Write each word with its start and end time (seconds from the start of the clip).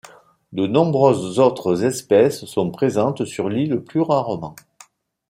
De 0.51 0.65
nombreuses 0.65 1.37
autres 1.37 1.83
espèces 1.83 2.45
sont 2.45 2.71
présentes 2.71 3.23
sur 3.23 3.49
l'île 3.49 3.81
plus 3.81 4.01
rarement. 4.01 4.55